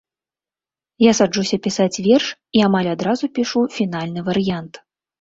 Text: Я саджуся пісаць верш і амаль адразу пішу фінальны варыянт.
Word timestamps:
Я 1.03 1.11
саджуся 1.19 1.59
пісаць 1.69 2.01
верш 2.09 2.33
і 2.33 2.59
амаль 2.71 2.93
адразу 2.97 3.33
пішу 3.39 3.67
фінальны 3.81 4.29
варыянт. 4.35 4.73